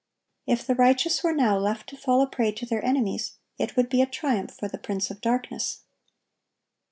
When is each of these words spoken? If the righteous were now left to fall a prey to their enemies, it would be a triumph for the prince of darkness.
If 0.47 0.65
the 0.65 0.73
righteous 0.73 1.23
were 1.23 1.31
now 1.31 1.59
left 1.59 1.87
to 1.89 1.95
fall 1.95 2.23
a 2.23 2.27
prey 2.27 2.51
to 2.53 2.65
their 2.65 2.83
enemies, 2.83 3.33
it 3.59 3.75
would 3.77 3.87
be 3.87 4.01
a 4.01 4.07
triumph 4.07 4.49
for 4.49 4.67
the 4.67 4.79
prince 4.79 5.11
of 5.11 5.21
darkness. 5.21 5.81